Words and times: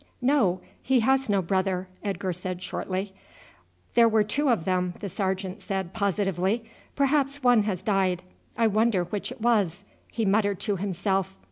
"No, 0.23 0.61
he 0.81 1.01
has 1.01 1.29
no 1.29 1.43
brother," 1.43 1.87
Edgar 2.03 2.33
said 2.33 2.63
shortly. 2.63 3.13
"There 3.93 4.09
were 4.09 4.23
two 4.23 4.49
of 4.49 4.65
them," 4.65 4.95
the 4.99 5.09
sergeant 5.09 5.61
said 5.61 5.93
positively. 5.93 6.65
"Perhaps 6.95 7.43
one 7.43 7.61
has 7.65 7.83
died. 7.83 8.23
I 8.57 8.65
wonder 8.65 9.03
which 9.03 9.31
it 9.31 9.41
was," 9.41 9.83
he 10.11 10.25
muttered 10.25 10.59
to 10.61 10.77
himself. 10.77 11.37